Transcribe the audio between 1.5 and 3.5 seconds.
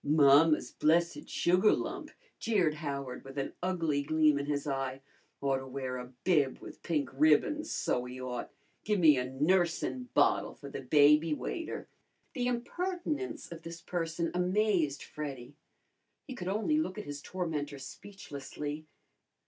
lump!" jeered Howard, with